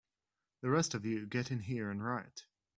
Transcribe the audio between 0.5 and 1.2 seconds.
The rest of